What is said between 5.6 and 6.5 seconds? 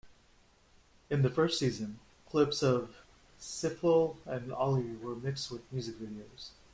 music videos.